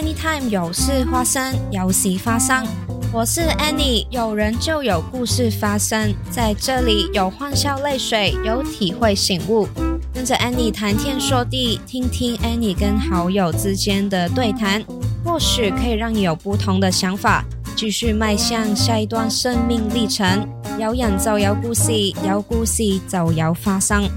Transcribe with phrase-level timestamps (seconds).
[0.00, 2.66] Anytime 有事发生，有事发生。
[3.12, 9.68] 我是 Annie，有人就有故事发生，在这里有欢笑泪水，有体会醒悟。
[10.14, 14.82] 跟着 Annie 谈天说地，听听 Annie 跟好友之间的对谈，
[15.22, 17.44] 或许可以让你有不同的想法，
[17.76, 20.48] 继续迈向下一段生命历程。
[20.78, 21.92] 有人就有故事，
[22.26, 24.08] 有故事就有发生。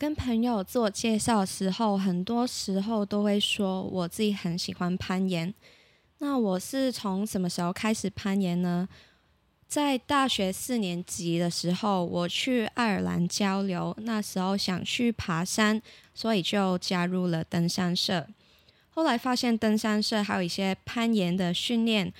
[0.00, 5.52] 跟朋友自我介绍的时候，很多时候都会说我自己很喜欢攀岩。
[6.20, 8.88] 那我是从什么时候开始攀岩呢？
[9.68, 15.82] 在大学四年级的时候，我去爱尔兰交流，那时候想去爬山，
[16.14, 18.26] 所以就加入了登山社。
[18.88, 22.10] 后来发现登山社还有一些攀岩的训练，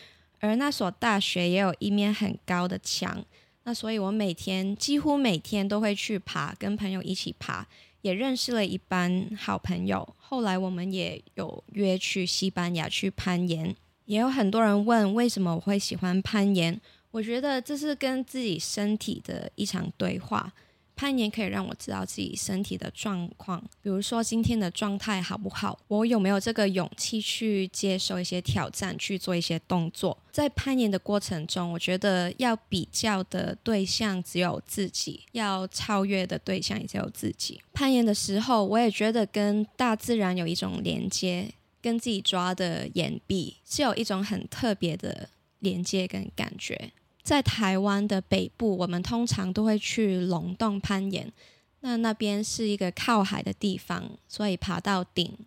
[0.40, 3.24] 而那所大学也有一面很高的墙。
[3.64, 7.66] 那所以，我每天几乎每天都会去爬，跟朋友一起爬，
[8.00, 10.16] 也认识了一班好朋友。
[10.16, 13.76] 后来，我们也有约去西班牙去攀岩。
[14.06, 20.52] 也有很多人问为什么我会喜欢攀岩，我觉得这是跟自己身体的一场对话。
[21.00, 30.18] 攀岩可以让我知道自己身体的状况，比如说今天的状态好不好，我有没有这个勇气去接受一些挑战，去做一些动作。
[30.30, 37.62] 在攀岩的过程中，我觉得要比较的对象只有自己，要超越的对象也只有自己。
[37.72, 46.92] 攀岩的时候，我也觉得跟大自然有一种连接，跟自己抓的岩壁是有一种很特别的连接跟感觉。
[47.30, 51.32] 在台湾的北部，我们通常都会去龙洞攀岩。
[51.78, 55.38] 那那边是一个靠海的地方，所以爬到顶，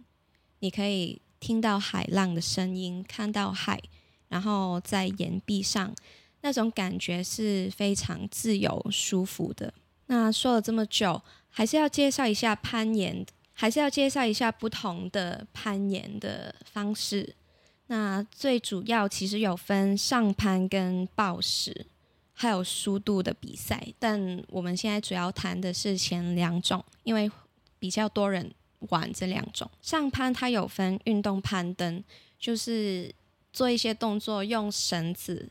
[0.60, 3.78] 你可以听到海浪的声音，看到海，
[4.30, 5.94] 然后在岩壁上，
[6.40, 9.74] 那种感觉是非常自由舒服的。
[10.06, 17.36] 那说了这么久，还是要介绍一下攀岩，还是要介绍一下不同的攀岩的方式。
[17.88, 21.86] 那最主要其实有分上攀跟抱石，
[22.34, 23.94] 还有速度的比赛。
[24.00, 27.30] 但我们现在主要谈的是前两种，因为
[27.78, 28.54] 比较多人
[28.90, 29.70] 玩这两种。
[29.82, 32.04] 上攀它有分运动攀登，
[32.40, 33.14] 就是
[33.52, 35.50] 做一些动作，用绳子，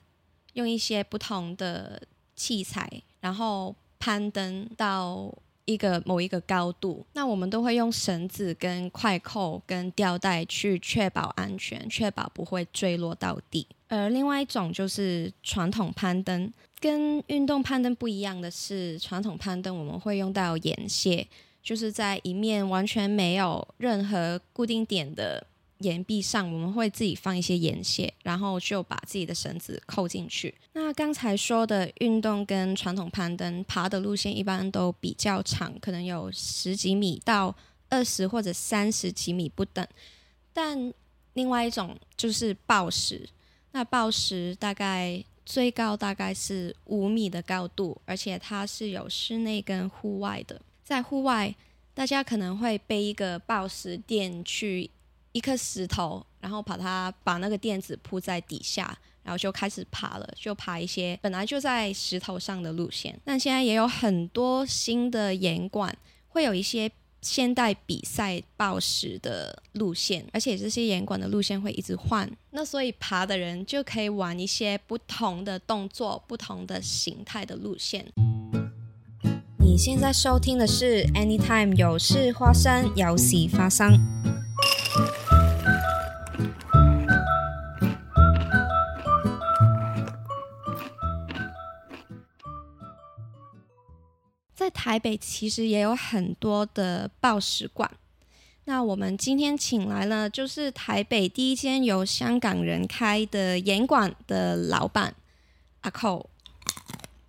[0.54, 2.02] 用一些不同的
[2.34, 5.32] 器材，然后攀登到。
[5.64, 13.66] 一个某一个高度，那我们都会用绳子、跟快扣、跟吊带去确保安全，确保不会坠落到地。
[13.88, 21.26] 而另外一种就是传统攀登，跟运动攀登不一样的是，传统攀登我们会用到岩屑，
[21.62, 25.46] 就是在一面完全没有任何固定点的。
[25.82, 30.54] 岩壁上我们会自己放一些岩屑，然后就把自己的绳子扣进去。
[30.72, 37.54] 那刚才说的运动跟传统攀登爬的路线一般都比较长，可能有十几米到
[37.88, 39.86] 二十或者三十几米不等。
[40.52, 40.92] 但
[41.34, 43.28] 另外一种就是抱石，
[43.72, 50.60] 那抱石大概最高大概是五米的高度，而且它是有室内跟户外的。
[50.84, 51.54] 在户外，
[51.94, 54.90] 大家可能会背一个抱石垫去。
[55.32, 63.18] 一颗石头，然后把它把那个垫子铺在底下，然后就开始爬了，就爬一些本来就在石头上的路线。
[63.24, 65.96] 但现在也有很多新的岩馆，
[66.28, 72.30] 会有一些现代比赛报时的路线，而且这些岩馆的路线会一直换。
[72.50, 78.04] 那所以爬的人就可以玩一些不同的动作、不同的形态的路线。
[79.58, 83.96] 你现在收听的是 Anytime 有事发生，有事发生。
[94.72, 97.90] 台北其实也有很多的报时馆。
[98.64, 105.14] 那我们今天请来了，就是台北第一间由香港人开的岩馆的老板
[105.80, 106.30] 阿寇。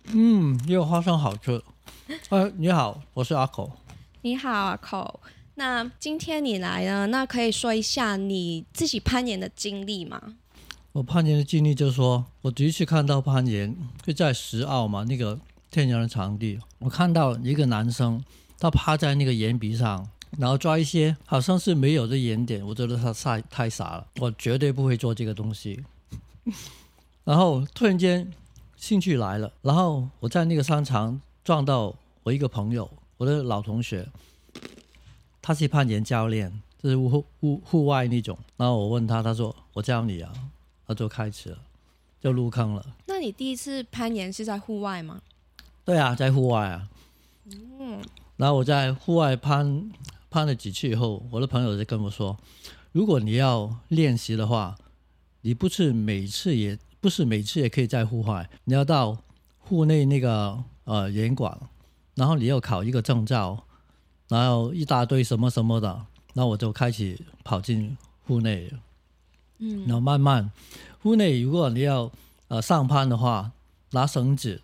[0.04, 1.60] 嗯，又花生好吃。
[2.28, 3.72] 呃，你好，我是阿寇。
[4.22, 5.20] 你好，阿寇。
[5.56, 7.06] 那今天你来呢？
[7.08, 10.36] 那可以说一下你自己攀岩的经历吗？
[10.92, 15.40] 我攀岩的经历就是说，我第一次看到攀岩就在石澳嘛，那个。
[15.74, 18.22] 天然的场地，我看到一个男生，
[18.60, 22.64] 他趴在那个岩壁上，然后抓一些好像是没有的岩点。
[22.64, 25.82] 我觉得他太太傻了，我绝对不会做这个东西。
[27.24, 28.30] 然后突然间
[28.76, 31.92] 兴趣来了，然后我在那个商场撞到
[32.22, 34.06] 我一个朋友，我的老同学，
[35.42, 38.38] 他是攀岩教练，就是户户户外那种。
[38.56, 40.32] 然后我问他，他说我教你啊，
[40.86, 41.58] 他就开始了，
[42.20, 42.86] 就入坑了。
[43.06, 45.20] 那你第一次攀岩是在户外吗？
[45.84, 46.88] 对啊，在户外啊。
[47.78, 48.02] 嗯，
[48.36, 49.90] 然后我在户外攀
[50.30, 52.36] 攀了几次以后，我的朋友就跟我说，
[52.92, 54.76] 如果你要练习的话，
[55.42, 59.18] 你不是每次也不是每次也可以在户外，你要到
[59.58, 61.58] 户内那个呃严管，
[62.14, 63.64] 然后你要考一个证照，
[64.28, 67.96] 然后一大堆什么什么的，那我就开始跑进
[68.26, 68.72] 户内，
[69.58, 69.82] 嗯。
[69.84, 70.50] 然后慢慢
[71.02, 72.10] 户内如果你要
[72.48, 73.52] 呃上攀的话，
[73.90, 74.62] 拿绳子，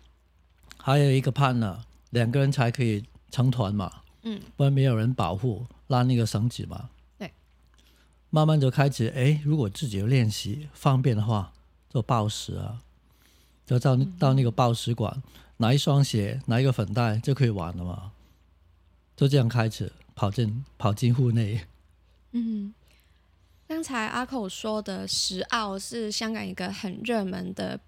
[0.81, 6.89] 还有一个攀呢，两个人才可以成团嘛，嗯，不然没有人保护拉那个绳子嘛。
[7.17, 7.31] 对，
[8.29, 11.53] 慢慢就开始哎，如果自己有练习方便的话，
[11.89, 12.81] 就报时啊，
[13.65, 15.21] 就到到那个报时馆
[15.57, 18.11] 拿一双鞋，拿一个粉袋就可以玩了嘛。
[19.15, 21.61] 就这样开始跑进跑进户内。
[22.31, 22.73] 嗯，
[23.67, 27.79] 刚才阿口说的石澳是香港一个很热门的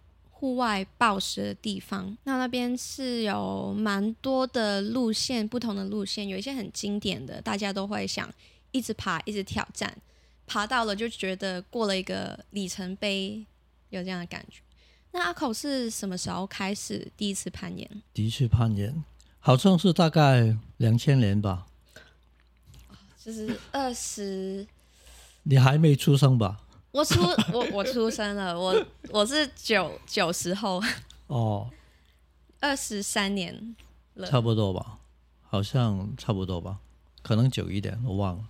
[0.43, 8.29] 户外暴食的地方，那那边是有蛮多的路线，不同的路线，有一些很经典的，大家都会想
[8.71, 9.97] 一直爬，一直挑战，
[10.45, 13.45] 爬到了就觉得过了一个里程碑，
[13.89, 14.59] 有这样的感觉。
[15.13, 17.89] 那阿口是什么时候开始第一次攀岩？
[18.13, 19.01] 第一次攀岩，
[19.39, 21.67] 好像是大概两千年吧。
[23.23, 24.67] 就是二十，
[25.43, 26.62] 你还没出生吧？
[26.93, 27.19] 我出
[27.51, 30.79] 我我出生了，我我是九九十后，
[31.25, 31.67] 哦，
[32.61, 33.75] 二十三年
[34.13, 34.27] 了。
[34.27, 34.99] 差不多吧，
[35.41, 36.77] 好像差不多吧，
[37.23, 38.43] 可能久一点，我忘了。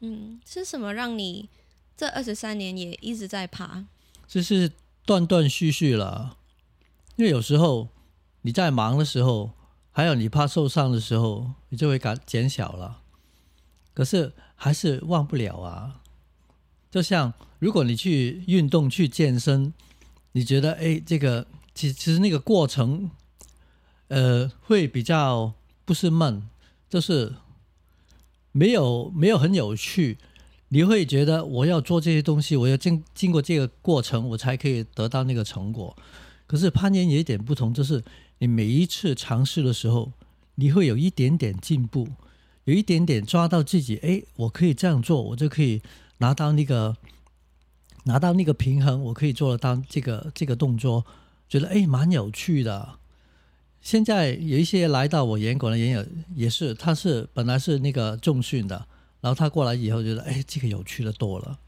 [0.00, 1.50] 嗯，是什么让你
[1.94, 3.84] 这二十三年也一直在爬？
[4.26, 4.72] 就是
[5.04, 6.38] 断断续续了，
[7.16, 7.88] 因为有时候
[8.40, 9.50] 你在忙的时候，
[9.90, 13.02] 还有你怕受伤的时候，你就会感减小了。
[13.92, 16.00] 可是还是忘不了啊。
[16.92, 19.72] 就像如果你去运动、去健身，
[20.32, 23.10] 你觉得哎，这个其其实那个过程，
[24.08, 25.54] 呃，会比较
[25.86, 26.42] 不是闷，
[26.90, 27.32] 就是
[28.52, 30.18] 没有没有很有趣。
[30.68, 35.96] 你会觉得我要做这些东西，我要经经过这个过程，我才可以得到那个成果。
[36.46, 38.04] 可是攀岩有一点不同，就是
[38.38, 40.12] 你每一次尝试的时候，
[40.56, 42.06] 你会有一点点进步，
[42.64, 45.80] 有一点点抓到自己，哎，我可以这样做，我就可以
[46.22, 46.96] 拿到那个
[48.04, 51.04] 拿到那个平衡，我可以做得到这个这个动作，
[51.48, 53.00] 觉得哎蛮有趣的。
[53.80, 58.86] 现在有一些来到我岩馆的岩友，也是他是本来是那个重训的，
[59.20, 61.58] 然后他过来以后觉得哎这个有趣的多了。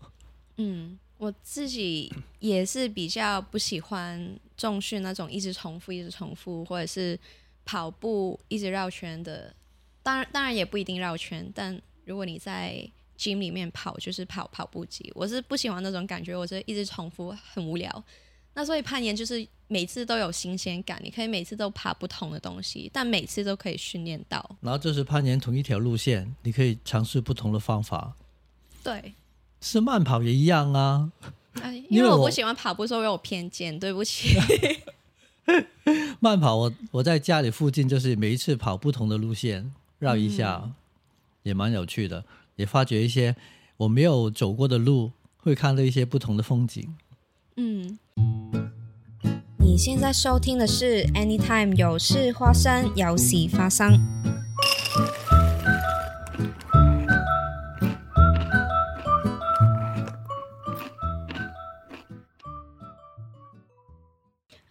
[0.59, 7.19] 嗯，我自己也是比较不喜欢重训那种一直重复、一直重复，或者是
[7.65, 9.53] 跑步一直绕圈的。
[10.05, 12.89] 当然，当然也不一定绕圈，但如果你在
[13.19, 18.05] gym 里面跑，就是跑跑步机，我是不喜欢那种感觉，我就一直重复很无聊。
[18.55, 24.57] 那所以攀岩就是每次都有新鲜感，你可以每次都爬不同的东西，但每次都可以训练到。
[24.61, 28.15] 然后就是攀岩同一条路线，你可以尝试不同的方法。
[28.83, 29.15] 对，
[29.61, 31.11] 是慢跑也一样啊。
[31.55, 34.37] 哎， 因为我因为我不喜欢跑步，所以我有偏见，对不起。
[36.21, 40.71] 慢跑我我在家里附近就是每一次跑不同的路线，绕一下，
[41.43, 42.25] 也蛮有趣的，
[42.57, 43.37] 也发掘一些
[43.77, 46.97] 我没有走过的路，会看到一些不同的风景。
[47.57, 47.99] 嗯，
[49.59, 53.99] 你现在收听的是 Anytime 有事发生，有事发生。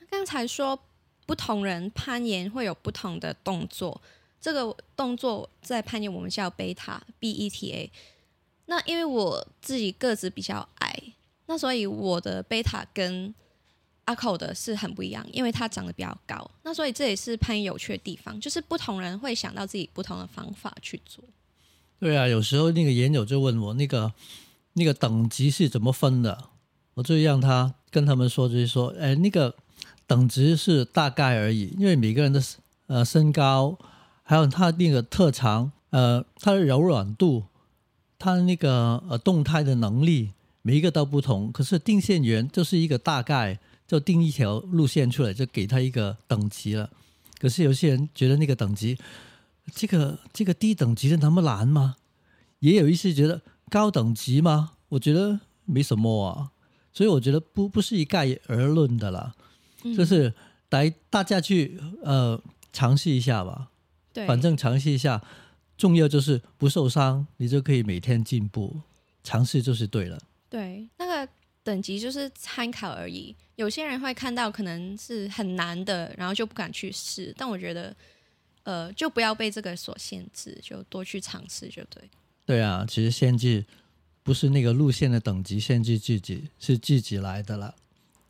[0.10, 0.80] 刚才说
[1.26, 4.02] 不同人攀岩会有不同的动作，
[4.44, 7.90] 这个动作在攀岩我们叫贝塔 B E T A。
[8.66, 11.02] 那因为我自己个子比较矮，
[11.46, 13.34] 那所以我的贝塔跟
[14.04, 16.52] 阿口的是很不一样，因为他长得比较高。
[16.64, 21.24] 那所以这也是攀岩有趣的地方，就是不同人会想到自己不同的方法去做。
[22.00, 24.12] 对啊，有时候那个研友就问我那个
[24.74, 26.50] 那个等级是怎么分的，
[26.96, 29.56] 我就让他跟他们说，就是说，哎，那个
[30.06, 32.44] 等级是大概而已，因为每个人的
[32.88, 33.78] 呃身高，
[34.24, 37.44] 还有他那个特长，呃，他的柔软度，
[38.18, 41.52] 他那个呃动态的能力，每一个都不同。
[41.52, 46.90] 可是定线员就是一个大概，就定一条路线出来，就给他一个等级了。
[47.38, 48.98] 可是有些人觉得那个等级。
[49.74, 51.96] 这个这个低等级的那么难吗？
[52.60, 54.72] 也有一些觉得高等级吗？
[54.90, 56.52] 我觉得没什么啊，
[56.92, 59.34] 所以我觉得不不是一概而论的啦，
[59.84, 60.34] 嗯就是
[60.72, 62.38] 来大家去呃
[62.74, 63.70] 尝试一下吧，
[64.14, 65.22] 对，反正尝试一下，
[65.78, 68.80] 重要就是不受伤，你就可以每天进步，
[69.24, 70.18] 尝试就是对了。
[70.50, 71.28] 对那个
[71.64, 73.36] 等级就是参考而已。
[73.56, 77.34] 有些人会看到可能是很难的，然后就不敢去试。
[77.38, 77.96] 但我觉得
[78.64, 82.04] 呃，就不要被这个所限制，就多去尝试就对。
[82.46, 83.66] 对啊，其实限制
[84.22, 87.74] 不是那个路线的等级限制自己，是自己来的了。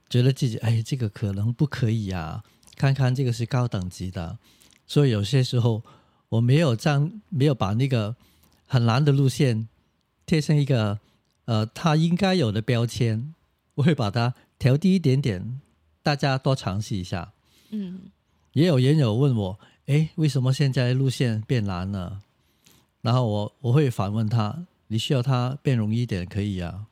[0.10, 2.44] 觉得自己哎，这个可能不可以啊，
[2.76, 4.38] 看看这个是高等级的，
[4.94, 5.82] 所以有些时候
[6.30, 8.16] 我没有这样，没有把那个
[8.68, 9.68] 很难的路线
[10.28, 11.00] 贴上一个
[11.46, 13.34] 呃它应该有的标签，
[13.74, 15.60] 我会把它调低一点点，
[16.04, 17.34] 大家多尝试一下。
[17.72, 18.02] 嗯，
[18.52, 22.22] 也有人有问我，哎，为什么现在路线变难了？
[23.02, 26.86] 然后我我会反问他，你需要它变容易一点可以啊。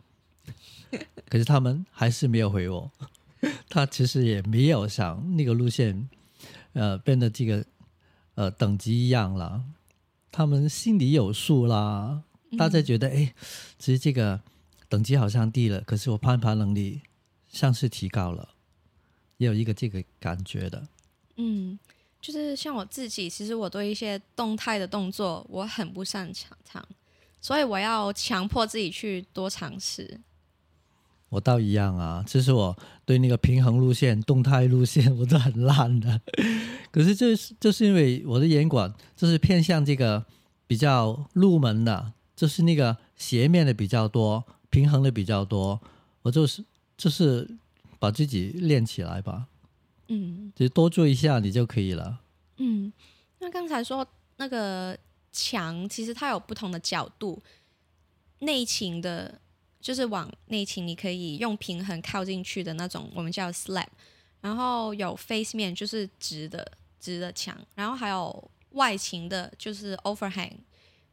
[1.29, 2.91] 可是他们还是没有回我，
[3.69, 6.09] 他其实也没有想那个路线，
[6.73, 7.63] 呃，变得这个
[8.35, 9.63] 呃等级一样了。
[10.31, 12.23] 他们心里有数啦，
[12.57, 13.33] 大家觉得哎，
[13.77, 14.39] 其实这个
[14.87, 17.01] 等级好像低了，可是我攀爬能力
[17.49, 18.49] 像是提高了，
[19.37, 20.87] 也有一个这个感觉的。
[21.35, 21.77] 嗯，
[22.21, 26.87] 就是像我自己，其实我对一些动态的动作我很不擅长，
[27.41, 30.19] 所以我要强迫自己去多尝试。
[31.31, 36.19] 我倒一样啊，其实我对那个平衡路线、动态路线我都很烂的。
[36.91, 40.25] 可是就是就是因为我的眼管就是偏向这个
[40.67, 45.79] 比较入门的，就是那个斜面的比较多，平衡的比较多。
[46.21, 46.61] 我就是
[46.97, 47.49] 就是
[47.97, 49.47] 把自己练起来吧，
[50.09, 52.19] 嗯，就多做一下你就可以了。
[52.57, 52.91] 嗯，
[53.39, 54.97] 那刚才说那个
[55.31, 57.41] 墙，其实它有不同的角度，
[58.39, 59.39] 内倾的。
[59.81, 63.87] 就是往内倾，你可以用平衡靠进去的那种，我们叫 slab。
[64.39, 67.57] 然后有 face 面，就是直的直的墙。
[67.75, 70.51] 然后还有外倾的，就是 overhang，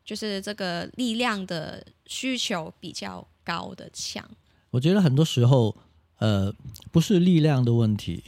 [0.04, 4.26] 就是这个力量的需求比较高的墙。
[4.70, 5.76] 我觉得很多时候，
[6.18, 6.54] 呃，
[6.92, 8.24] 不是力量的问题，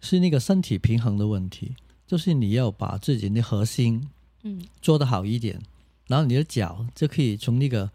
[0.00, 1.74] 是那个身体平衡的问题。
[2.06, 4.08] 就是你要把自己的核心，
[4.44, 5.60] 嗯，做得好一点，
[6.06, 7.90] 然后你的脚就可以从那个。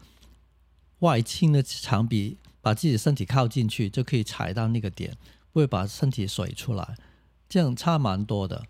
[1.02, 5.16] 外倾的墙壁，把自己身体靠进去，就可以踩到那个点，
[5.52, 6.96] 不会把身体甩出来，
[7.48, 8.64] 这样差蛮多的。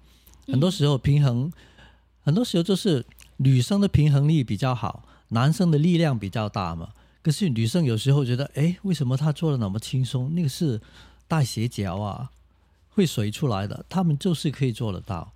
[0.47, 1.53] 很多时候平衡，
[2.23, 3.05] 很多时候就是
[3.37, 6.93] 女生的平衡力比较好，男生的力量比较大嘛。
[7.23, 10.35] 可是女生有时候觉得，哎，为什么她做的那么轻松？
[10.35, 10.81] 那个是
[11.29, 12.33] 带斜角啊，
[12.91, 13.85] 会甩出来的。
[13.89, 15.33] 他们就是可以做得到。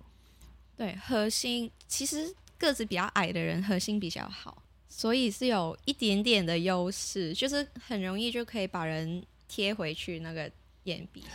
[0.75, 4.63] 对，核心其实个子比较矮的人核心比较好。
[4.89, 10.49] 所以是有一点点的优势，就是很容易就可以把人贴回去那个
[10.83, 11.31] 眼皮上。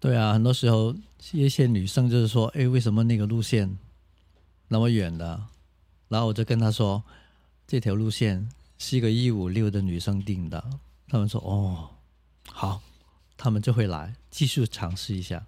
[0.00, 0.94] 对啊，很多时候
[1.32, 3.78] 一些女生就是说：“哎，为什么那个路线
[4.68, 5.46] 那么远的？”
[6.08, 7.02] 然后我就跟她说
[7.66, 10.62] ：“这条路线是一个一五六的女生定的。”
[11.08, 11.90] 他们说：“哦，
[12.50, 12.80] 好。”
[13.40, 15.46] 他们就会来继续尝试一下。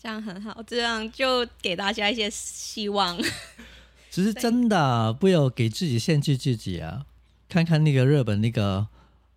[0.00, 3.18] 这样很好，这样就给大家一些希望。
[4.14, 7.04] 其实真的不要给自己限制自己啊！
[7.48, 8.86] 看看那个日本那个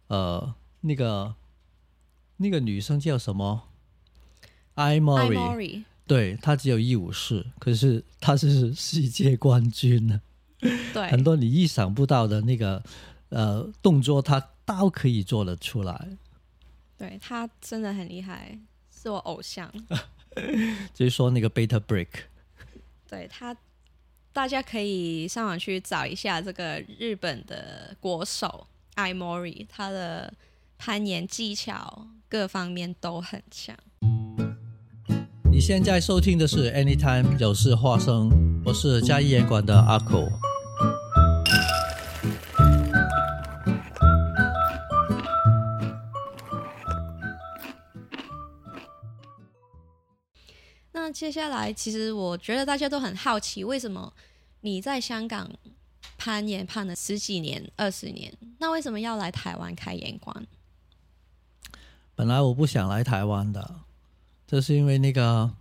[0.05, 1.33] 呃那个
[2.35, 3.69] 那个女生叫什么
[4.75, 10.21] ？？I Mori，，对她只有一五四，可是她是世界冠军呢。
[10.93, 12.83] 对，很多你意想不到的那个
[13.29, 16.09] 呃动作，她都可以做得出来。
[16.99, 18.59] 对她真的很厉害，
[18.91, 19.73] 是我偶像。
[20.93, 22.09] 就是说那个 Beta Break，
[23.09, 23.57] 对她。
[24.37, 30.31] 大家可以上网去找一下这个日本的国手艾莫里，他的
[30.77, 33.75] 攀岩技巧各方面都很强。
[35.51, 38.29] 你现在收听的是 Anytime 有事发生，
[38.63, 40.29] 我是嘉义岩馆的阿口。
[51.17, 54.13] 接下来，其实我觉得大家都很好奇，为什么
[54.61, 55.49] 你在香港
[56.15, 60.45] 攀岩攀了十几年、二十年，那为什么要来台湾开岩馆？
[62.13, 63.79] 本来我不想来台湾的，
[64.45, 65.55] 这是因为那个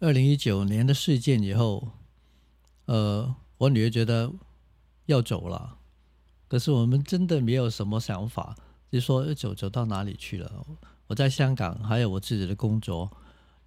[0.00, 1.92] 二零一九年的事件以后，
[2.84, 4.30] 呃，我女儿觉得
[5.06, 5.78] 要走了，
[6.46, 8.54] 可是我们真的没有什么想法，
[8.92, 10.66] 就说要走走到哪里去了？
[11.06, 13.10] 我在香港还有我自己的工作。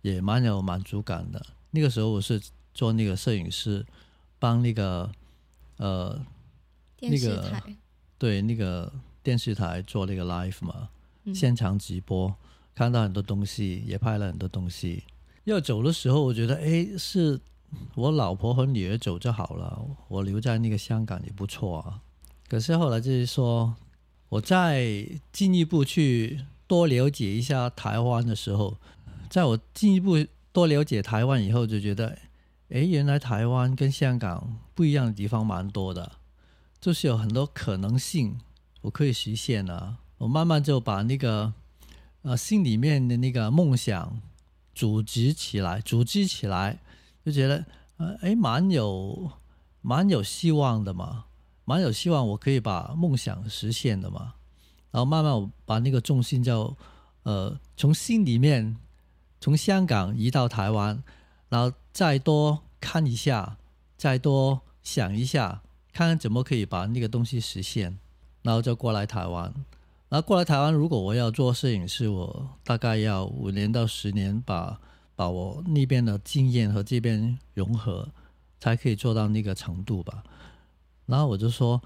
[0.03, 1.43] 也蛮有满足感的。
[1.71, 2.39] 那个时候我是
[2.73, 3.83] 做那个摄影师，
[4.37, 5.09] 帮那个
[5.77, 6.21] 呃
[6.99, 7.61] 那个
[8.17, 8.91] 对那个
[9.23, 10.89] 电视台做那个 live 嘛，
[11.33, 12.35] 现场直播，
[12.75, 15.03] 看到很多东西，也拍了很多东西。
[15.45, 17.39] 要走的时候，我觉得哎，是
[17.95, 22.01] 我老婆和女儿走就好了，我留在那个香港也不错啊。
[22.49, 23.73] 可是后来就是说，
[24.27, 28.77] 我再进一步去多了解一下台湾的时候。
[29.33, 32.15] 在我进一步多了解台湾以后，就觉得，
[32.69, 36.11] 诶，原来台湾跟香港不一样的地方蛮多的，
[36.79, 38.37] 就是有很多可能性
[38.81, 39.97] 我可以实现啊。
[40.19, 41.51] 我慢慢就把那个
[42.21, 44.21] 呃心里面的那个梦想
[44.75, 46.77] 组织起来，组织起来，
[47.25, 47.65] 就觉得
[47.97, 49.31] 呃诶，蛮有
[49.81, 51.25] 蛮有希望的嘛，
[51.65, 54.35] 蛮有希望我可以把梦想实现的嘛。
[54.91, 56.77] 然后慢慢我把那个重心就
[57.23, 58.77] 呃从心里面
[59.43, 61.03] 从香港移到台湾，
[61.49, 63.57] 然后再多看一下，
[63.97, 67.99] 再多想一下，看看怎么可以把那个东西实现，
[68.43, 69.53] 然后就过来台湾。
[70.07, 74.79] 然后过来台湾，如果我要做摄影师，我大概要五年到十年，把
[75.13, 78.07] 把我那边的经验和这边融合，
[78.61, 80.23] 才可以做到那个程度吧。
[81.05, 81.81] 然后我就说，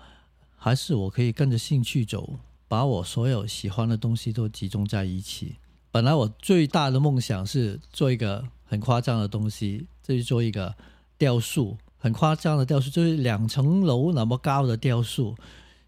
[0.55, 2.37] 还是我可以跟着兴趣走，
[2.67, 5.55] 把我所有喜欢的东西都集中在一起。
[5.91, 10.75] 本来我最大的梦想是做一个很夸张的东西，就是做一个
[11.17, 15.35] 雕塑，很夸张的雕塑，就是两层楼那么高的雕塑。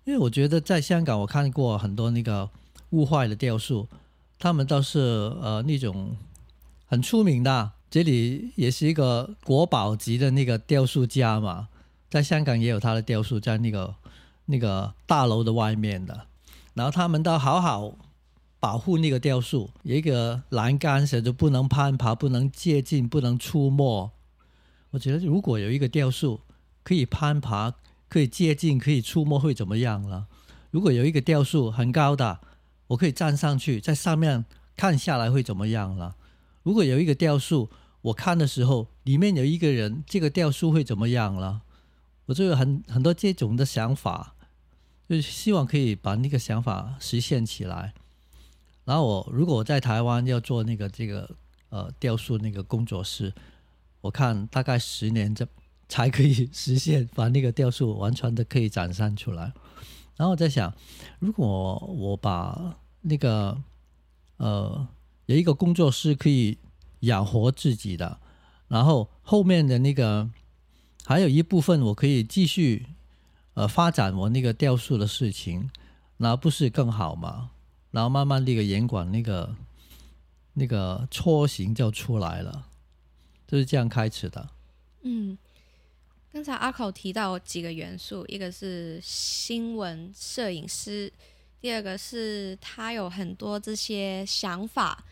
[0.05, 2.49] 因为我觉得在香港，我看过很多那个
[2.91, 3.87] 雾坏的雕塑，
[4.39, 6.15] 他们倒是呃那种
[6.87, 11.67] 很出名的，这里也是一个国宝级的那个雕塑家嘛，
[12.09, 13.93] 在香港也有他的雕塑在那个
[14.45, 16.25] 那个大楼的外面的，
[16.73, 17.93] 然后他们都好好
[18.59, 24.11] 保护那个雕塑，有一个栏杆写着不能攀爬、不能接近、不能触摸。
[24.91, 26.41] 我觉得如果有一个雕塑
[26.83, 27.73] 可以攀爬。
[28.11, 30.25] 可以接近，可以触摸，会怎么样了？
[30.71, 32.39] 如果有一个雕塑很高的，
[32.87, 36.15] 我可以站上去，在上面看下来会怎么样了？
[36.63, 37.69] 如果有一个雕塑，
[38.01, 41.61] 我看的时候里面有一个人，这个雕塑会怎么样了？
[42.25, 44.33] 我就有很很多这种的想法，
[45.07, 47.93] 就希望可以把那个想法实现起来。
[48.89, 51.29] 然后我如果在台湾要做那个这个
[51.69, 53.31] 呃雕塑那个工作室，
[54.01, 55.47] 我看大概十年这。
[55.91, 59.51] 才可以实现把那个雕塑完全的可以展现出来。
[60.15, 60.71] 然后我在想，
[61.17, 63.57] 如果我把那个
[64.37, 64.87] 呃
[65.25, 66.59] 有一个工作室可以
[66.99, 68.19] 养活自己的，
[68.67, 70.29] 然后后面的那个
[71.05, 72.85] 还有一部分我可以继续
[73.55, 75.71] 呃发展我那个雕塑的事情，
[76.17, 77.49] 那不是更好吗？
[77.91, 79.55] 然后慢慢那个严管那个
[80.53, 82.67] 那个雏形就出来了，
[83.47, 84.49] 就是这样开始的。
[85.01, 85.37] 嗯。
[86.31, 91.11] 刚才阿口提到几个元素，一个是新闻摄影师，
[91.59, 95.03] 第二个是他有很多这些想法，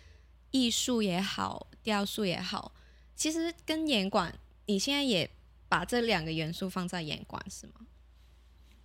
[0.52, 2.72] 艺术也好，雕塑也好，
[3.16, 4.32] 其实跟严管，
[4.68, 5.28] 你现在也
[5.68, 7.88] 把这两个元素放在严管是吗？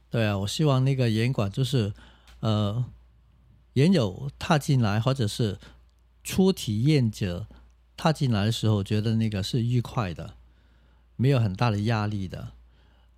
[0.09, 1.93] 对啊，我希望那个严管就是
[2.41, 2.83] 呃，
[3.75, 5.59] 原有踏进来或者是
[6.23, 7.47] 初体验者
[7.97, 10.35] 踏进来的时候，觉得那个是愉快的。
[11.17, 12.53] 没有很大的压力的，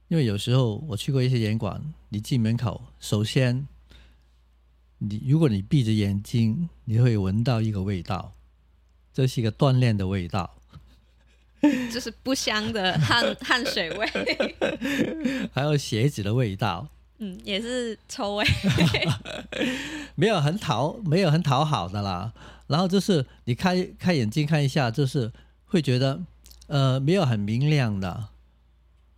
[0.08, 3.66] 因为有时候我去过一些演馆，你进门口，首先，
[4.98, 8.34] 你如果你闭着眼睛，你会闻到一个味道，
[9.14, 10.58] 这是一个锻炼的味道，
[11.90, 14.06] 就是不香的汗 汗水味，
[15.54, 18.44] 还有鞋子的味道，嗯，也是臭味，
[20.16, 22.32] 没有很讨没有很讨好的啦。
[22.66, 25.32] 然后就是你开开眼睛看一下，就是
[25.66, 26.22] 会觉得。
[26.66, 28.28] 呃，没有很明亮的，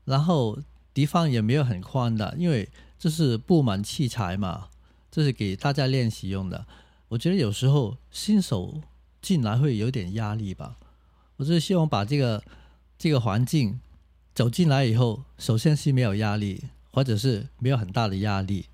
[0.05, 0.59] 然后
[0.93, 4.67] 地方也没有很宽的，因为这是布满器材嘛，
[5.13, 6.67] 这是给大家练习用的。
[7.07, 8.83] 我觉得有时候新手
[9.23, 10.75] 进来会有点压力吧。
[11.37, 12.43] 我就是希望把这个
[12.99, 13.79] 这个环境
[14.35, 16.65] 走进来以后，首先是没有压力，
[16.97, 18.65] 或者是没有很大的压力，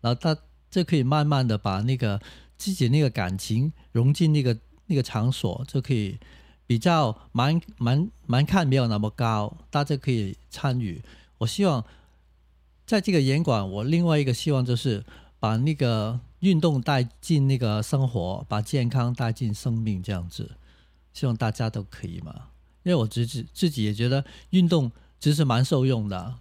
[0.00, 0.38] 然后他
[0.70, 2.22] 就可以慢慢的把那个
[2.56, 6.20] 自己那个感情融进那个那个场所，就可以。
[6.64, 11.02] 比较蛮蛮蛮看没有那么高，大家可以参与。
[11.36, 11.84] 我希望
[12.86, 15.04] 在这个演馆，我另外一个希望就是
[15.38, 20.52] 把那个运动带进那个生活，把健康带进生命，这样子，
[21.12, 22.32] 希望大家都可以嘛。
[22.84, 24.90] 因为我自己自己也觉得运动
[25.20, 26.36] 其实蛮受用的，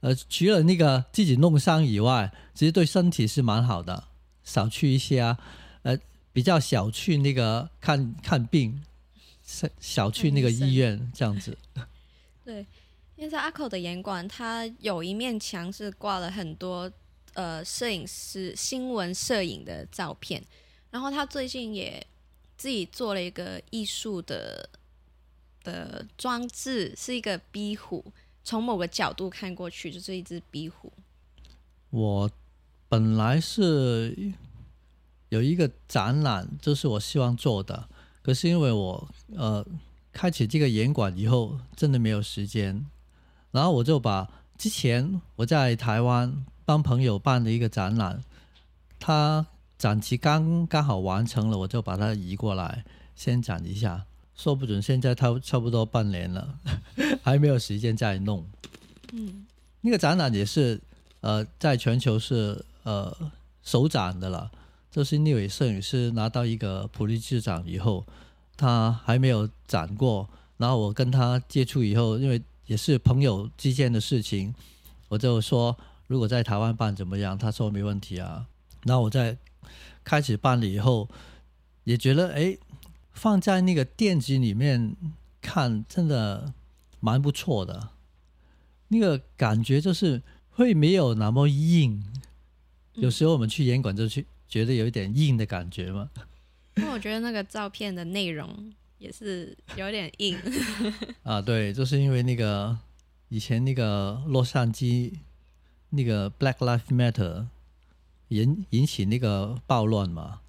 [0.00, 4.04] 呃，除了那个自己弄伤以外，其实对身体是蛮好的。
[4.44, 5.38] 少去一些啊，
[5.82, 5.98] 呃，
[6.32, 8.82] 比较少去那个看看病。
[9.80, 11.56] 少去那个医院这样子，
[12.44, 12.58] 对，
[13.16, 16.92] 因为在阿口的严管，他有一面墙是挂了很多
[17.32, 20.44] 呃摄影师新闻摄影的照片，
[20.90, 22.06] 然后他最近也
[22.58, 24.68] 自己做了一个艺术的
[25.64, 28.04] 的装置，是一个壁虎，
[28.44, 30.92] 从某个角度看过去就是一只壁虎。
[31.90, 32.30] 我
[32.88, 34.32] 本来是
[35.28, 37.88] 有一个展览，这是我希望做的。
[38.22, 39.64] 可是因为我呃
[40.12, 42.86] 开启这个演馆以后，真的没有时间，
[43.50, 48.22] 然后我就把之前我在台湾帮朋友办的一个展览，
[48.98, 49.46] 他
[49.78, 54.04] 展期刚刚好完成了，我就把它移过来先展一下。
[54.34, 56.58] 说不准现在他差不多半年了，
[57.22, 58.44] 还没有时间再弄。
[59.12, 59.46] 嗯，
[59.80, 60.80] 那个展览也是
[61.20, 63.14] 呃，在全球是呃
[63.62, 64.50] 首展的了。
[64.90, 68.04] 就是那位摄影师拿到一个普利兹奖以后，
[68.56, 70.28] 他还没有展过。
[70.56, 74.54] 然后我跟他接触以后，因为也是朋友之间的事情，
[75.08, 75.76] 我就说
[76.06, 77.36] 如果在台湾办怎么样？
[77.38, 78.46] 他说没问题啊。
[78.84, 79.36] 然后我在
[80.02, 81.08] 开始办了以后，
[81.84, 82.56] 也觉得哎。
[83.10, 84.94] 放在那个电子里面
[85.42, 86.52] 看，真的
[87.00, 87.90] 蛮不错的。
[88.88, 92.02] 那个感觉就是会没有那么硬。
[92.94, 96.10] 有时候我们去演馆就去觉得有一点硬的感觉嘛。
[96.74, 100.36] 那我觉得那个照片的内容也是有点硬。
[101.22, 102.76] 啊，对，就是因为那个
[103.28, 105.12] 以前那个洛杉矶
[105.90, 107.46] 那个 Black Lives Matter
[108.28, 110.40] 引引起那个暴乱嘛。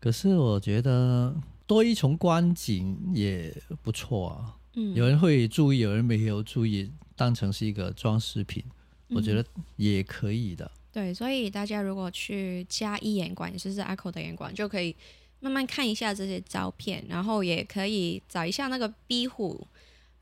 [0.00, 4.56] 可是我觉得多一重观景也不错啊。
[4.80, 8.64] 嗯，有人会注意，有人没有注意，当成是一个装饰品，
[9.08, 9.44] 我觉得
[9.76, 10.70] 也可以的。
[10.90, 14.96] 对，所以大家如果去加一眼馆，也就是阿口的眼馆，就可以
[15.40, 19.66] 慢慢看一下这些照片，然后也可以找一下那个壁虎。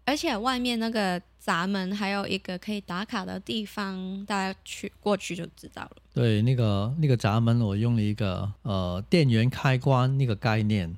[0.04, 5.96] 而且外面那个闸门还有一个可以打卡的地方，大家去过去就知道了。
[6.14, 10.96] 对，那个那个闸门我用了一个呃电源开关那个概念。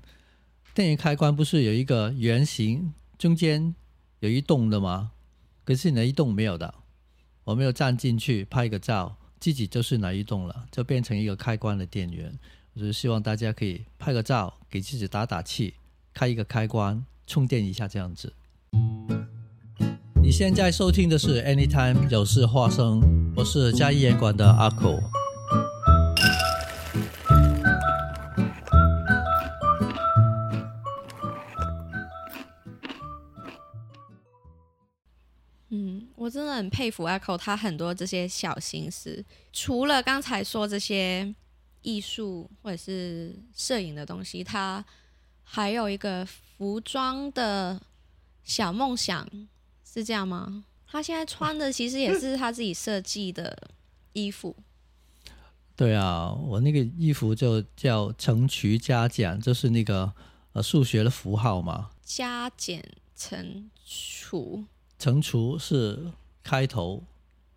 [0.73, 3.75] 电源开关不是有一个圆形中间
[4.21, 5.11] 有一栋的吗？
[5.67, 6.73] 可是哪一栋没有的？
[7.45, 12.33] 我没有站进去拍一个照，自己就是哪一栋了，就变成一个开关的电源。
[12.73, 15.75] 我就希望大家可以拍个照，给自己打打气，
[16.15, 18.33] 开一个开关充电一下这样子。
[20.23, 23.03] 你现在收听的是 Anytime 有事化生，
[23.37, 24.99] 我是嘉义演馆的阿口。
[36.61, 41.35] 很佩服 Echo，他很多这些小心思，除了刚才说这些
[41.81, 44.85] 艺术或者是摄影的东西，他
[45.43, 47.81] 还有一个服装的
[48.45, 49.27] 小梦想。
[49.93, 50.65] 是这样吗？
[50.87, 53.71] 他现在穿的其实也是他自己设计的
[54.13, 54.55] 衣服。
[55.75, 60.13] 对啊，我那个衣服就叫乘除加减，就是那个
[60.53, 61.91] 呃数学的符号嘛。
[62.05, 62.85] 加减
[63.17, 64.65] 乘除，
[64.97, 67.03] 乘除是开头，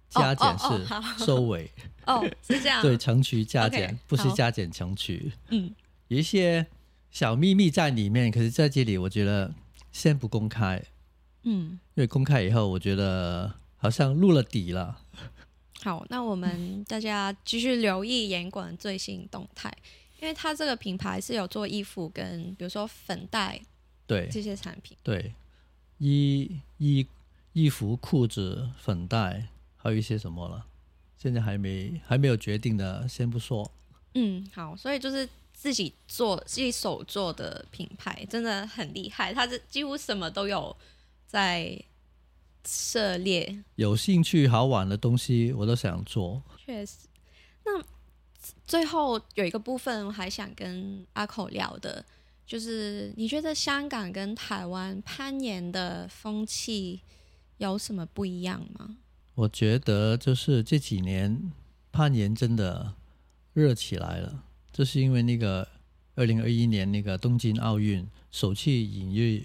[0.09, 1.69] 加减是收尾。
[2.05, 2.81] 哦，是这样。
[2.81, 5.13] 对，乘除加减不是加减乘除。
[5.49, 5.73] 嗯，
[6.09, 6.65] 有一些
[7.11, 9.53] 小秘密在里面，可是在这里我觉得
[9.91, 10.83] 先不公开。
[11.43, 14.99] 嗯，因为公开以后，我觉得好像露了底了。
[15.81, 19.69] 好，那我们大家继续留意严管最新动态，
[20.21, 23.59] 因为它这个品牌是有做衣服跟比如说粉袋
[24.07, 25.33] 对这些产品，对
[25.97, 27.05] 衣衣
[27.53, 30.65] 衣服、裤子、粉袋，还有一些什么了，
[31.17, 33.71] 现在还没还没有决定的，先不说。
[34.15, 40.75] 嗯，好，所以就是自己做自己手做的品牌真的很厉害，它是几乎什么都有。
[41.25, 41.83] 在
[42.63, 46.43] 涉猎有兴趣好玩的东西，我都想做。
[46.63, 47.07] 确实，
[47.65, 47.83] 那
[48.67, 52.05] 最后有一个部分我还想跟阿口聊的，
[52.45, 57.01] 就是你觉得香港跟台湾攀岩的风气
[57.57, 58.97] 有什么不一样吗？
[59.35, 61.51] 我觉得就是这几年
[61.91, 62.93] 攀岩真的
[63.53, 65.67] 热起来了，就是因为那个
[66.15, 69.43] 二零二一年那个东京奥运首次引入。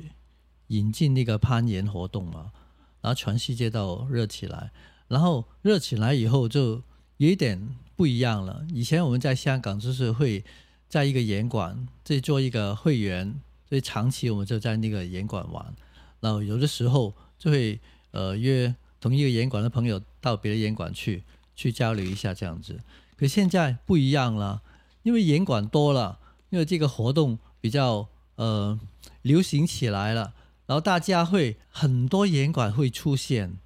[0.71, 2.53] 引进那个攀岩活动嘛，
[3.01, 4.71] 然后全世界都热起来，
[5.07, 6.83] 然后热起来以后就
[7.17, 8.67] 有一点不一样了。
[8.75, 10.45] 以前我们在香港就是会
[10.87, 15.75] 在一个岩馆这里做一个会员，所以长期我们就在那个岩馆玩。
[16.21, 17.81] 然后有的时候就会
[18.19, 21.23] 呃约同一个岩馆的朋友到别的岩馆去
[21.55, 22.81] 去交流一下这样子。
[23.17, 24.63] 可现在不一样了，
[25.05, 26.19] 因为岩馆多了，
[26.51, 28.79] 因为这个活动比较呃
[29.23, 30.35] 流行起来了。
[30.67, 33.57] 然后大家会很多严管会出现，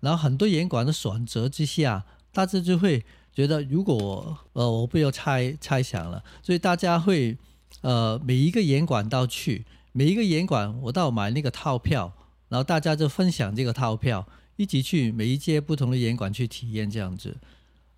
[0.00, 7.36] 然后很多严管的选择之下，大家就会觉得，如果呃我不要猜猜想了，所以大家会
[7.82, 12.15] 呃每一个严管都去，每一个严管我都买那个套票，
[12.48, 17.36] 然后大家就分享这个套票，一起去每一届不同的演馆去体验这样子。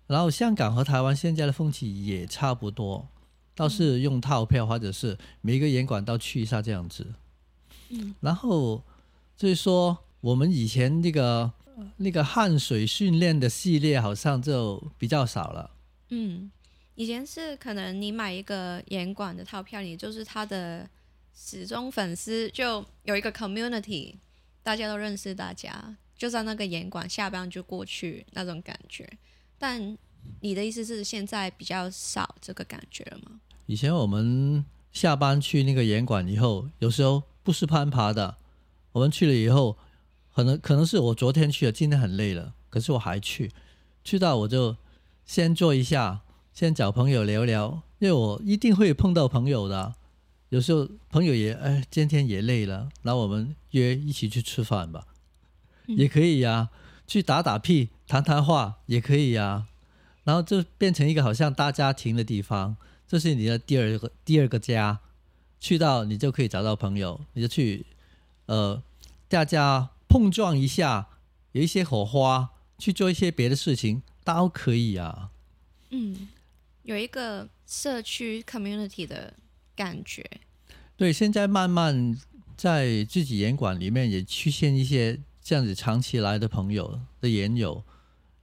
[0.07, 3.07] 然后香港和台湾现在的风气也差不多，
[3.53, 7.05] 倒是用套票或者是每一个演馆都去一下这样子。
[7.89, 8.83] 嗯，然后
[9.37, 11.51] 就是说我们以前那个
[11.97, 15.71] 那个汗水训练的系列好像就比较少了。
[16.09, 16.49] 嗯，
[16.95, 20.89] 以前是可能你买一个演馆的套票，你就是他的
[21.35, 24.15] 始终粉丝，就有一个 community，
[24.63, 29.09] 大家都认识大家，就在那个严管下班就过去那种感觉。
[29.57, 29.97] 但
[30.41, 33.39] 你的意思是现在比较少这个感觉了吗？
[33.65, 38.37] 以前我们下班去那个严管以后，有时候不是攀爬的，
[38.91, 39.77] 我们去了以后，
[40.33, 43.51] 可能可能是我昨天去了，今天很累了，可是我还去，
[44.03, 44.75] 去到我就
[45.25, 46.21] 先坐一下，
[46.53, 49.95] 先找朋友聊聊，因为我一定会碰到朋友的。
[50.49, 55.07] 有时候朋友也哎，今天也累了，那我们约一起去吃饭吧，
[55.87, 56.69] 也可以呀，
[57.07, 59.67] 去打打屁、谈谈话也可以呀。
[60.23, 64.99] 然后就变成一个好像大家庭的地方，这是你的第二个第二个家。
[65.61, 67.85] 去到你就可以找到朋友，你就去，
[68.45, 68.81] 呃，
[69.27, 71.09] 大家碰撞一下，
[71.51, 75.31] 有一些火花，去做一些别的事情都可以啊。
[75.89, 76.29] 嗯，
[76.83, 79.33] 有一个社区 community 的
[79.79, 80.21] 感觉。
[80.97, 82.17] 对，现在慢慢
[82.57, 87.81] 在自己演馆里面也出现一些这样子长期来的朋友的研友，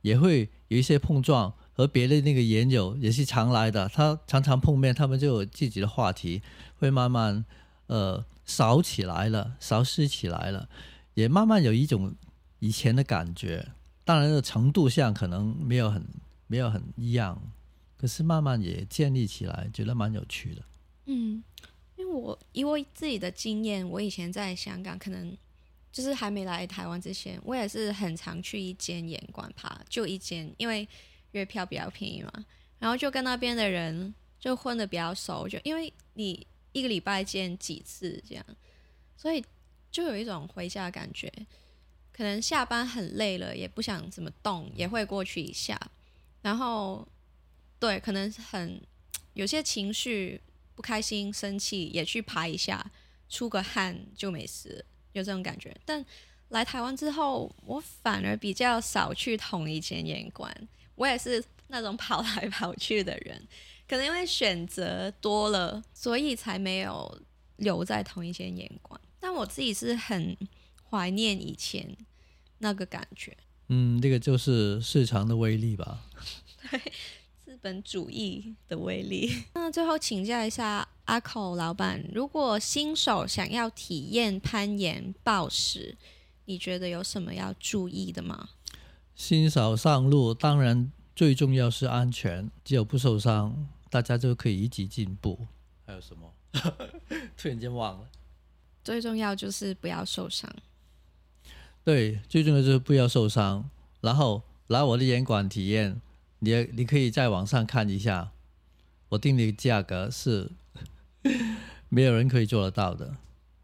[0.01, 1.53] 也会有一些碰撞。
[1.77, 6.41] 和别的那个研友也是常来的，他常常碰面，他们就有自己的话题，
[6.79, 7.45] 会慢慢
[7.89, 10.71] 呃少起来了，少失起来了，
[11.13, 12.15] 也慢慢有一种
[12.61, 13.73] 以前的感觉。
[14.07, 16.03] 当然，的程度上可能没有很
[16.47, 17.39] 没有很一样，
[17.99, 20.63] 可是慢慢也建立起来，觉得蛮有趣的。
[21.07, 21.43] 嗯，
[21.97, 25.37] 因为我以我自己的经验，我以前在香港，可能
[25.91, 30.87] 就是还没来台湾之前，我也是很常去一间演馆爬，就一间，因为。
[31.33, 32.33] 月票比较便宜嘛，
[32.79, 38.47] 然后就跟那边的人就混的比较熟，就因为你一个礼拜见几次这样，
[39.19, 39.45] 所以
[39.91, 41.31] 就有一种回家的感觉。
[42.11, 45.79] 可能下班很累了，也不想怎么动，也会过去一下。
[46.41, 47.07] 然后
[47.79, 48.81] 对，可能很
[49.35, 50.41] 有些情绪
[50.77, 52.93] 不开心、生气，也去爬一下，
[53.29, 54.85] 出个汗就没事，
[55.15, 55.77] 有这种感觉。
[55.85, 56.05] 但
[56.51, 60.55] 来台湾之后，我反而比较少去同一间演馆。
[60.95, 63.43] 我也是那种跑来跑去的人，
[63.89, 67.21] 可能因为选择多了，所以才没有
[67.57, 69.01] 留在同一间演馆。
[69.19, 70.37] 但我自己是很
[70.89, 71.97] 怀念以前
[72.59, 73.37] 那个感觉。
[73.69, 76.05] 嗯，这个就是市场的威力吧？
[77.67, 79.43] 本主义的威力。
[79.55, 85.97] 那最后请教一下阿口老板，如果新手想要体验攀岩暴食，
[86.45, 88.51] 你觉得有什么要注意的吗？
[89.17, 95.37] 新手上路，当然最重要是安全，只有不受伤，大家就可以一起进步。
[95.85, 96.33] 还有什么？
[97.37, 98.09] 突然间忘了。
[98.85, 100.49] 最重要就是不要受伤。
[101.83, 103.69] 对，最重要就是不要受伤。
[104.01, 106.01] 然后来我的严管体验，
[106.47, 108.31] 你你可以在网上看一下，
[109.09, 110.53] 我定的价格是
[111.91, 113.17] 没有人可以做得到的，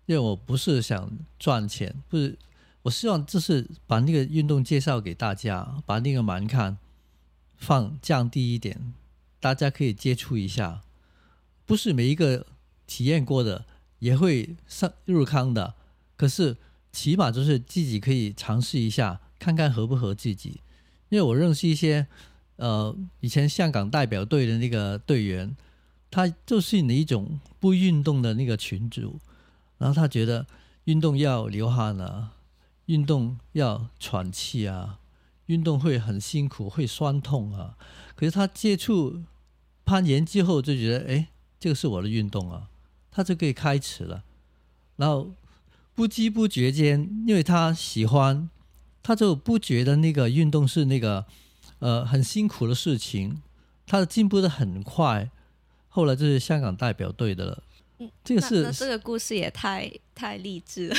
[0.07, 2.37] 因为我不是想赚钱，不是。
[2.83, 6.79] 我希望就是把那个运动介绍给大家，把那个门槛
[7.57, 8.93] 放降低一点，
[9.39, 10.83] 大家可以接触一下。
[11.65, 12.45] 不是每一个
[12.89, 13.65] 体验过的
[14.01, 15.75] 也会上入坑的，
[16.17, 16.57] 可是
[16.91, 20.61] 起码就是自己可以尝试一下，看看合不合自己。
[21.09, 22.09] 因为我认识一些
[22.57, 25.57] 呃以前香港代表队的那个队员，
[26.11, 29.19] 他就是你一种不运动的那个群主，
[29.79, 30.47] 然后他觉得
[30.85, 32.33] 运动要流汗啊。
[32.87, 34.99] 运动要喘气啊，
[35.47, 37.77] 运动会很辛苦，会酸痛啊。
[38.17, 39.23] 可是他接触
[39.85, 41.29] 攀岩之后，就觉得哎，
[41.61, 42.69] 这个是我的运动啊，
[43.13, 44.25] 他就可以开始了。
[44.97, 45.33] 然后
[45.95, 48.51] 不知不觉间，因为他喜欢，
[49.01, 51.25] 他就不觉得那个运动是那个
[51.83, 53.43] 呃很辛苦的事情，
[53.85, 55.29] 他的进步的很快。
[55.89, 57.63] 后来就是香港代表队的了。
[57.99, 60.97] 嗯，这个是这个故事也太太励志了。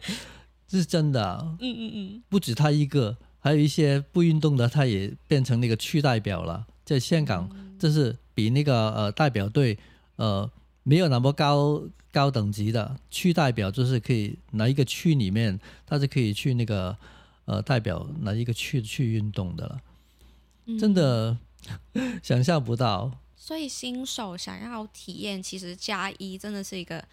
[0.66, 6.66] 这是真的， 嗯嗯嗯，不止他一个，还有一些不运动的，他也变成那个区代表了。
[6.84, 9.78] 在香港，这是比那个呃代表队
[10.16, 10.50] 呃
[10.82, 16.96] 没有那么高高等级的区代表，就是可以哪一个区里面，他是可以去那个
[17.44, 19.80] 呃代表哪一个区去运动的了。
[20.78, 21.36] 真的
[22.22, 23.10] 想象不到。
[23.36, 27.04] 所以新手想要体验，其实加一真的是一个。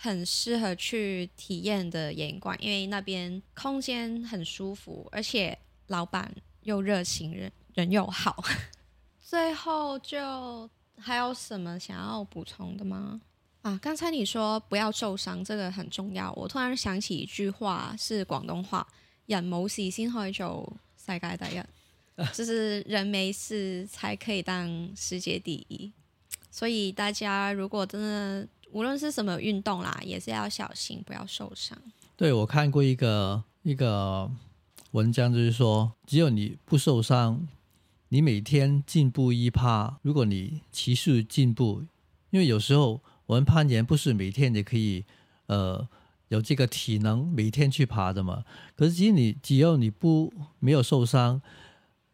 [0.00, 8.44] 很适合去体验的演馆，因为那边空间很舒服，而且老板又热情，人人又好。
[9.20, 13.20] 最后就还有什么想要补充的吗？
[13.62, 16.32] 啊，刚才你说不要受伤，这个很重要。
[16.34, 18.86] 我突然想起一句话，是广东话：
[19.26, 21.60] 人冇事先可以做世界第一，
[22.34, 25.92] 就是人没事才可以当世界第一。
[26.50, 31.76] 所以大家如果真的无论是什么运动啦，也是要小心，不要受伤。
[32.16, 34.30] 对我看过一个一个
[34.90, 37.46] 文章，就是说，只有你不受伤，
[38.08, 41.84] 你每天进步一趴，如果你持续进步，
[42.30, 43.00] 因为有时候。
[43.28, 45.04] 我们攀岩不是每天也可以，
[45.48, 45.86] 呃，
[46.28, 48.42] 有这个体能每天去爬的嘛？
[48.74, 51.42] 可是，其实你只要你不没有受伤，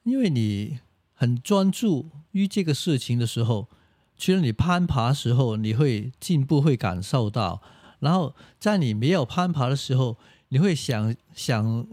[0.05, 0.79] 因为你
[1.13, 3.69] 很专注于这个事情的时候，
[4.17, 7.61] 其实你攀爬时候你会进步，会感受到。
[8.01, 11.87] 然后，在你没有攀爬的时候，你会想想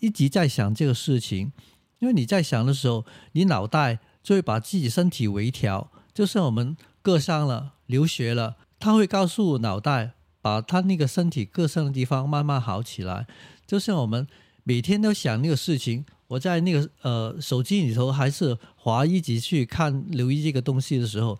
[0.00, 1.52] 一直在想这个事情，
[1.98, 8.56] 因为你在想的时候，你脑袋就会把自己身体微调，就像我们割伤了、流血了。
[8.80, 13.26] 他会告诉脑袋，把他那个身体割伤的地方慢慢好起来。
[13.66, 14.26] 就像我们
[14.62, 21.38] 每天都想那个事情，我在那个呃手机里头还是滑一直去看留意这个东西的时候，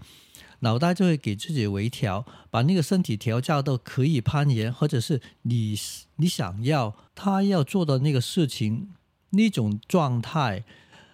[0.60, 5.78] 脑袋就会给自己微调，把那个身体调教到可以攀岩，或者是你
[6.16, 8.88] 你想要他要做的那个事情
[9.30, 10.64] 那种状态，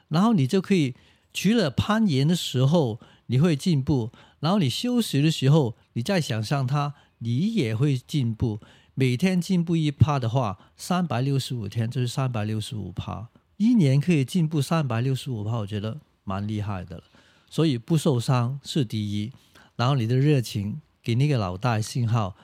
[0.09, 0.95] 然后你就可以
[1.33, 4.11] 除了攀岩的时候你会进步。
[4.41, 8.61] 然后你休息的时候，你再想象它，你也会进步。
[8.95, 17.05] 每天进步一趴的话，三百六十五天就是三百六十五趴，一年可以进步三百六十五趴，我觉得蛮厉害的了。
[17.49, 19.33] 所以不受伤是第一，
[19.77, 22.37] 然后你的热情给那个老大信号，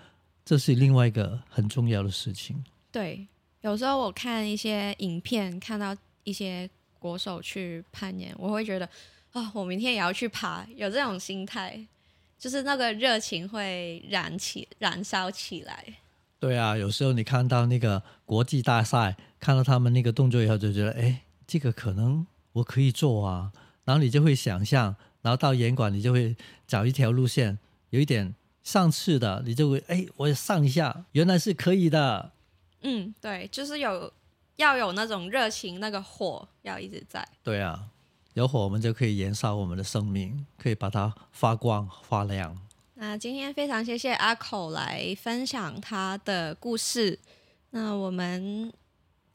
[0.45, 2.65] 这是另外一个很重要的事情。
[2.93, 3.27] 对，
[3.61, 6.69] 有时候我看一些影片，看到一些
[6.99, 8.89] 国手去攀岩，我会觉得。
[9.33, 11.87] 啊，我明天也要去爬，有这种心态，
[12.37, 15.87] 就是那个热情会燃起、燃烧起来。
[16.41, 23.51] 对啊，有时候你看到那个国际大赛，看到他们那个动作以后，就觉得，哎，这个可能我可以做啊。
[23.85, 26.37] 然后你就会想象，然后到严管，你就会
[26.69, 32.33] 找一条路线，有一点上次的，你就会，哎，我上一下，原来是可以的。
[32.83, 34.13] 嗯，对，就是有
[34.57, 37.27] 要有那种热情，那个火要一直在。
[37.43, 37.89] 对啊。
[38.35, 42.57] 有火，我们就可以燃烧我们的生命，可以把它发光发亮。
[42.95, 47.19] 那今天非常谢谢阿口来分享他的故事。
[47.71, 48.73] 那我们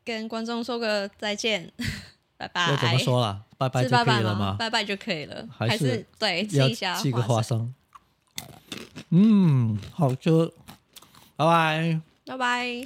[0.05, 1.71] 跟观众说个再见，
[2.37, 2.69] 拜拜。
[2.69, 3.43] 要怎么说了？
[3.57, 4.55] 拜拜就可以了吗？
[4.59, 5.47] 拜拜就可以了。
[5.51, 7.73] 还是对，吃一下，吃个花生。
[9.09, 10.51] 嗯，好，吃
[11.35, 12.83] 拜拜，拜拜。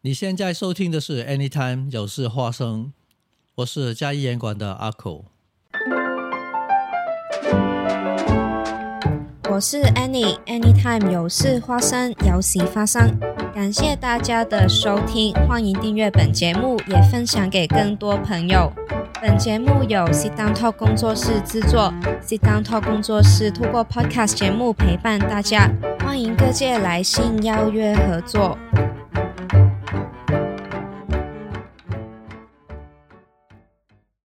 [0.00, 2.92] 你现在收听的是 Anytime 有事花生。
[3.56, 5.24] 我是嘉义演馆的阿口，
[9.56, 13.18] 我是 Annie，Anytime 有事发生，有喜发生。
[13.54, 18.70] 感谢大家的收听，欢迎订阅本节目，也分享给更多朋友。
[19.18, 21.90] 本节目由 Sit Down Talk 工作室制作
[22.22, 28.58] ，Sit Down Talk 工作室通过 Podcast 节目陪伴大家，欢迎各界来信邀约合作。